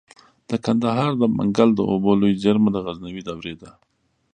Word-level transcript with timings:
د 0.49 0.51
کندهار 0.65 1.11
د 1.21 1.23
منگل 1.37 1.69
د 1.75 1.79
اوبو 1.91 2.11
لوی 2.21 2.33
زیرمه 2.43 2.69
د 2.73 2.77
غزنوي 2.85 3.21
دورې 3.27 3.53
ده 3.61 3.71